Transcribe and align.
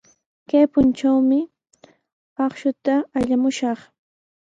Kay 0.49 0.65
puntrawmi 0.71 1.39
akshuta 2.45 2.95
allamushaq. 3.17 3.79